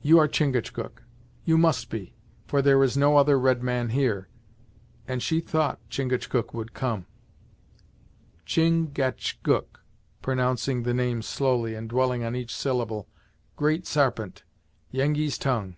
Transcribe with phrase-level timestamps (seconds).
[0.00, 1.04] "You are Chingachgook
[1.44, 2.16] you must be;
[2.48, 4.28] for there is no other red man here,
[5.06, 7.06] and she thought Chingachgook would come."
[8.44, 9.78] "Chin gach gook,"
[10.20, 13.06] pronouncing the name slowly, and dwelling on each syllable
[13.54, 14.42] "Great Sarpent,
[14.90, 15.76] Yengeese tongue."